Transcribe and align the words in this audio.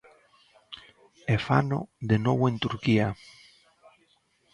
E 1.33 1.35
fano 1.47 1.79
de 2.09 2.17
novo 2.25 2.43
en 2.51 2.55
Turquía. 2.63 3.07